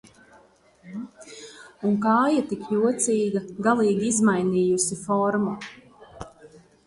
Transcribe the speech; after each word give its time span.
Un 1.89 1.99
kāja 2.05 2.39
tik 2.53 2.63
jocīga, 2.77 3.43
galīgi 3.67 4.09
izmainījusi 4.15 4.97
formu. 5.05 5.55